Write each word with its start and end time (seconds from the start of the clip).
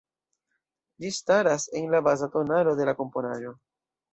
Ĝi 1.03 1.11
staras 1.17 1.67
en 1.81 1.87
la 1.97 2.01
baza 2.09 2.33
tonalo 2.37 2.77
de 2.81 2.91
la 2.91 2.99
komponaĵo. 3.03 3.57